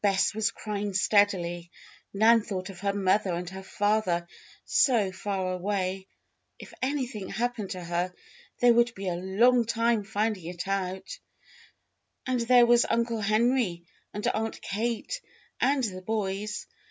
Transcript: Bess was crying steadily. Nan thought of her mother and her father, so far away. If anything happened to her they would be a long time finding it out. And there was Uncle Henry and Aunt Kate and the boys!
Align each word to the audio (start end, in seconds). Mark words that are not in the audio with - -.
Bess 0.00 0.32
was 0.32 0.52
crying 0.52 0.94
steadily. 0.94 1.70
Nan 2.14 2.40
thought 2.40 2.70
of 2.70 2.80
her 2.80 2.94
mother 2.94 3.34
and 3.34 3.50
her 3.50 3.62
father, 3.62 4.26
so 4.64 5.12
far 5.12 5.52
away. 5.52 6.08
If 6.58 6.72
anything 6.80 7.28
happened 7.28 7.68
to 7.72 7.84
her 7.84 8.14
they 8.60 8.72
would 8.72 8.94
be 8.94 9.06
a 9.08 9.16
long 9.16 9.66
time 9.66 10.02
finding 10.02 10.46
it 10.46 10.66
out. 10.66 11.18
And 12.26 12.40
there 12.40 12.64
was 12.64 12.86
Uncle 12.86 13.20
Henry 13.20 13.84
and 14.14 14.26
Aunt 14.28 14.62
Kate 14.62 15.20
and 15.60 15.84
the 15.84 16.00
boys! 16.00 16.66